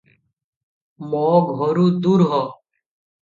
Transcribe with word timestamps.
ମୋ 1.11 1.21
ଘରୁ 1.59 1.85
ଦୂର 2.07 2.29
ହୋ! 2.35 2.41